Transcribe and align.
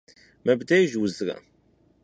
Mıbdêjj 0.45 0.93
vuzre? 1.01 1.35